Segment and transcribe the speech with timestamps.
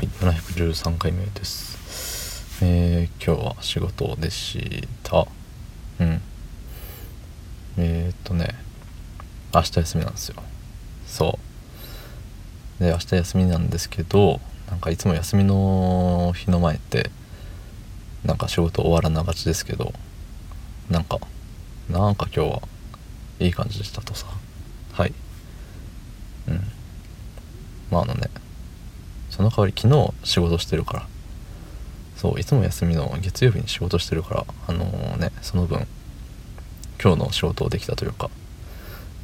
[0.00, 2.64] はい713回目です。
[2.64, 5.26] えー、今日は仕事でした。
[6.00, 6.22] うん。
[7.76, 8.54] えー、っとね
[9.54, 10.42] 明日休みなんですよ。
[11.06, 11.38] そ
[12.80, 12.82] う。
[12.82, 14.40] で明日休みなんですけど
[14.70, 17.10] なんかいつも休みの日の前って
[18.24, 19.92] なんか仕事終わらながちですけど
[20.88, 21.18] なんか
[21.90, 22.62] なんか今日は
[23.38, 24.26] いい感じでしたとさ。
[24.94, 25.12] はい。
[26.48, 26.60] うん。
[27.90, 28.30] まああのね
[29.40, 31.06] その代わり昨日仕事してるから。
[32.14, 35.86] そういつも休みの月曜日に仕事してるからあのー、ねその分
[37.02, 38.30] 今日の仕事をできたというかっ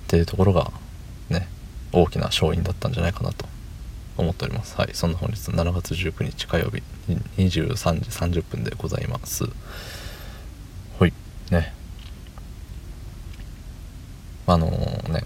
[0.08, 0.72] ていうところが
[1.28, 1.46] ね
[1.92, 3.44] 大きな勝因だったんじゃないかなと
[4.16, 4.74] 思っております。
[4.78, 6.82] はいそんな本日7月19日火曜日
[7.36, 9.44] 23時30分でございます。
[10.98, 11.12] ほい
[11.50, 11.74] ね。
[14.46, 15.24] あのー、ね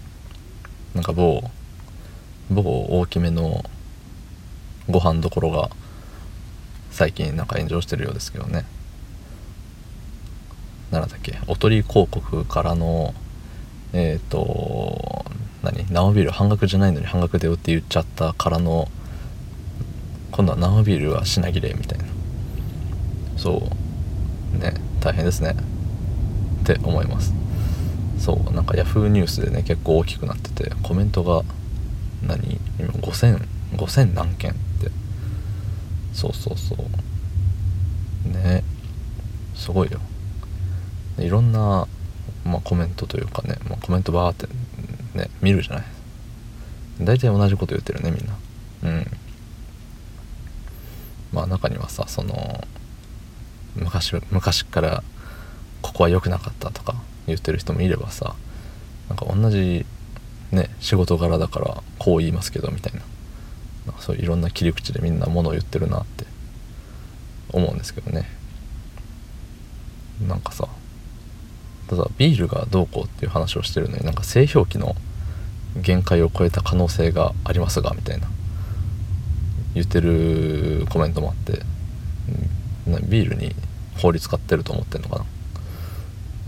[0.93, 1.49] なんか某
[2.49, 2.61] 某
[2.99, 3.63] 大きめの
[4.91, 5.69] ご飯どころが
[6.91, 8.65] 最近なんか炎上してるようですけどね。
[10.91, 13.13] 何だっけおとり広告からの
[13.93, 15.25] えっ、ー、と
[15.63, 18.89] 何生ビール半額じゃないのに半額だよって言っちゃったからの
[20.31, 22.05] 今度は生ビールは品切れみたいな。
[23.37, 23.69] そ
[24.55, 24.57] う。
[24.57, 25.55] ね大変ですね。
[26.63, 27.33] って思います。
[28.17, 31.43] そうなんか yahoo ニュースでね結構大きくなっててコメントが
[32.21, 33.43] 何今5000
[33.77, 34.53] 5000何件
[36.13, 38.29] そうそうそう。
[38.29, 38.63] ね。
[39.55, 39.99] すごいよ。
[41.19, 41.87] いろんな、
[42.45, 44.47] まあ、コメントというかね、まあ、コメントバーって
[45.17, 45.83] ね見るじゃない。
[47.01, 48.35] 大体同じこと言ってるねみんな。
[48.83, 49.07] うん。
[51.31, 52.63] まあ中にはさその
[53.75, 55.03] 昔昔から
[55.81, 56.95] ここは良くなかったとか
[57.27, 58.35] 言ってる人もいればさ
[59.07, 59.85] なんか同じ
[60.51, 63.01] ね仕事柄だからこう言いますけどみたいな。
[63.99, 66.25] そういろんな切り口でみんなものを言ってるなって
[67.51, 68.27] 思うんですけどね。
[70.27, 70.67] なんかさ
[71.87, 74.95] ただビールがどうこうっていう話をしてるのになんか製氷機の
[75.75, 78.27] 限界を超えた可能性がありますがみたいな
[79.73, 81.61] 言ってるコメントもあって、
[83.07, 83.55] ビールに
[83.97, 85.25] 法律使ってると思ってんのか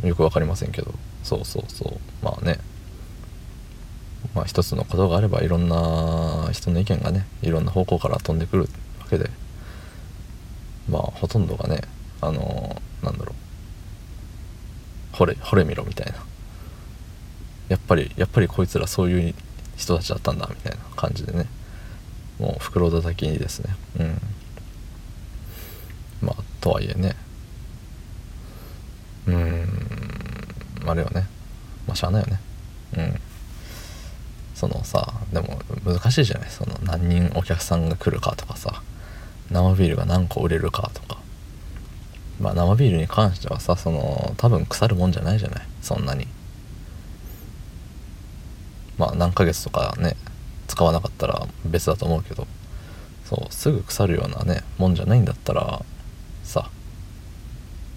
[0.03, 0.09] な。
[0.09, 0.93] よく分かりませんけど。
[1.23, 2.25] そうそうそう。
[2.25, 2.59] まあね。
[4.33, 8.67] まあ一つのことがあればいろんな人の意見がねいろんな方向から飛んでくるわ
[9.09, 9.29] けで
[10.89, 11.81] まあほとんどがね
[12.21, 13.33] あのー、なんだろ
[15.13, 16.23] う惚れ惚れみろみたいな。
[17.69, 19.35] やっぱりやっぱりこいつらそういう
[19.77, 21.47] 人たちだったんだみたいな感じでね
[22.39, 23.75] もう袋叩きにですね。
[23.99, 24.21] うん。
[26.21, 27.15] まあとはいえね
[29.27, 29.67] うん
[30.85, 31.27] あれよね。
[31.87, 32.39] まあしゃあないよね。
[32.97, 33.21] うん。
[34.53, 36.49] そのさでも難しいじゃない？
[36.49, 38.81] その何人お客さんが来るかとかさ。
[39.51, 41.19] 生ビールが何個売れるかとか。
[42.39, 45.67] まあ生ビールに関してはさその多分腐るもんじゃないじゃない？
[45.81, 46.27] そんなに。
[48.97, 50.15] まあ何ヶ月とかね
[50.67, 52.47] 使わなかったら別だと思うけど。
[53.25, 55.81] そうすぐ腐るようなねもんじゃないんだったら
[56.43, 56.69] さ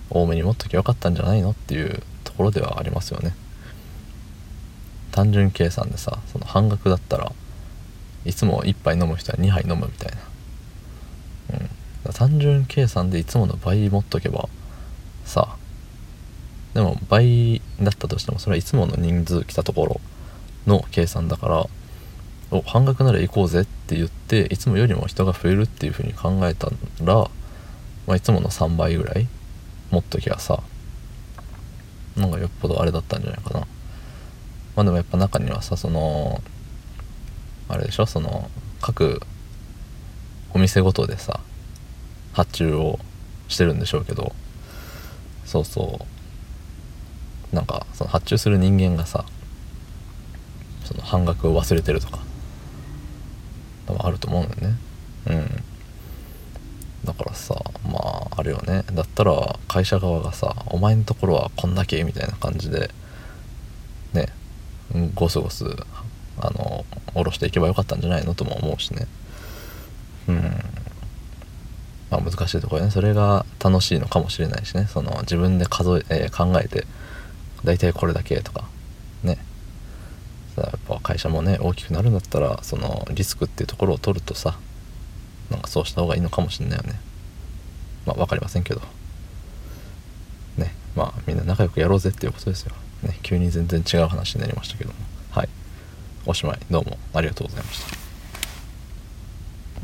[0.09, 1.51] 多めに持っときゃよかったんじゃないの？
[1.51, 3.35] っていうところではありますよね。
[5.17, 7.33] 単純計算でさその半額だったら
[8.27, 10.13] いつも1杯飲む人は2杯飲むみたい
[11.51, 11.59] な。
[12.07, 12.13] うん。
[12.13, 14.51] 単純計算でいつもの倍持っとけば
[15.25, 15.57] さ
[16.75, 20.01] でも倍だったとしてもそれはいつもの人数来たところ
[20.67, 21.67] の計算だから
[22.51, 26.69] お半額なら行こうぜって言っていつもよりも人が増えるっていう風に考えた
[27.03, 27.15] ら、
[28.07, 29.27] まあ、いつもの3倍ぐらい
[29.91, 30.63] 持っときゃさ
[32.17, 33.67] なんかよっぽどあれだったんじゃないかな。
[34.77, 36.41] まあでもやっぱ中にはさその
[37.69, 38.07] あれでしょ？
[38.07, 38.51] その
[38.81, 39.21] 各
[40.55, 41.41] お店ごとでさ
[42.33, 42.99] 発注を
[43.49, 44.33] してるんでしょうけど。
[45.45, 46.01] そうそ
[47.53, 47.55] う。
[47.55, 49.25] なんかその発注する人間がさ
[50.85, 52.19] その半額を忘れてるとか
[53.87, 54.77] 多分あると思うんだよね。
[55.27, 55.65] うん。
[57.05, 57.55] だからさ
[57.89, 57.99] ま
[58.31, 58.83] ああるよね。
[58.93, 62.03] だったら会社側がさお前のところはこんだけ？
[62.03, 62.91] みたいな感じで
[64.13, 64.27] ね。
[65.15, 65.65] ゴスゴス
[66.39, 66.85] あの
[67.15, 69.07] 下ろしていけばよかったんじゃないのとも思うしね。
[70.29, 70.43] うん。
[72.11, 72.91] まあ難しいところね。
[72.91, 74.87] それが楽しいのかもしれないしね。
[74.87, 76.87] その自分で数ええー、考えて
[77.65, 78.65] 大体これだけとか
[79.23, 79.39] ね。
[80.57, 84.59] やっぱ会社もね大きくなるんだったらそのリスクっていうところを取るとさ
[85.51, 86.99] なんかそうした方がいいのかもしれないよね。
[88.07, 88.81] まあ分かりませんけど。
[90.57, 90.75] ね。
[90.95, 92.73] まあみんな仲良くやろうぜっていうことですよ、
[93.07, 94.97] ね、急に全然違う話になりましたけども。
[95.31, 95.49] はい。
[96.27, 96.59] おしまい。
[96.71, 98.06] どうもありがとうございました。